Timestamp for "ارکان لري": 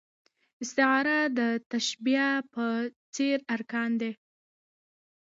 3.55-4.13